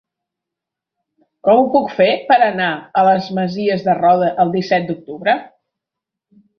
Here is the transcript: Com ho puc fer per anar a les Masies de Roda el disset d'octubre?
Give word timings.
Com 1.47 1.61
ho 1.65 1.67
puc 1.75 1.93
fer 1.99 2.09
per 2.33 2.39
anar 2.47 2.71
a 2.73 3.05
les 3.11 3.31
Masies 3.41 3.87
de 3.91 3.99
Roda 4.03 4.35
el 4.47 4.59
disset 4.61 4.93
d'octubre? 4.93 5.41